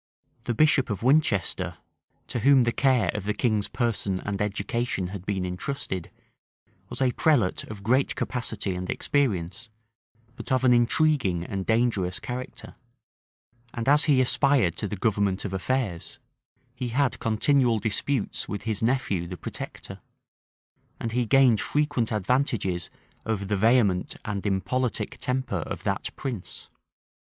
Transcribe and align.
[]The 0.45 0.55
bishop 0.55 0.89
of 0.89 1.03
Winchester, 1.03 1.77
to 2.25 2.39
whom 2.39 2.63
the 2.63 2.71
care 2.71 3.09
of 3.13 3.25
the 3.25 3.35
king's 3.35 3.67
person 3.67 4.19
and 4.21 4.41
education 4.41 5.09
had 5.09 5.27
been 5.27 5.45
intrusted, 5.45 6.09
was 6.89 7.03
a 7.03 7.11
prelate 7.11 7.65
of 7.65 7.83
great 7.83 8.15
capacity 8.15 8.73
and 8.73 8.89
experience, 8.89 9.69
but 10.35 10.51
of 10.51 10.63
an 10.63 10.73
intriguing 10.73 11.43
and 11.43 11.67
dangerous 11.67 12.19
character; 12.19 12.73
and 13.75 13.87
as 13.87 14.05
he 14.05 14.19
aspired 14.21 14.75
to 14.77 14.87
the 14.87 14.95
government 14.95 15.45
of 15.45 15.53
affairs, 15.53 16.17
he 16.73 16.87
had 16.87 17.19
continual 17.19 17.77
disputes 17.77 18.49
with 18.49 18.63
his 18.63 18.81
nephew 18.81 19.27
the 19.27 19.37
protector; 19.37 19.99
and 20.99 21.11
he 21.11 21.27
gained 21.27 21.61
frequent 21.61 22.11
advantages 22.11 22.89
over 23.27 23.45
the 23.45 23.55
vehement 23.55 24.15
and 24.25 24.47
impolitic 24.47 25.19
temper 25.19 25.57
of 25.59 25.83
that 25.83 26.09
prince. 26.15 26.69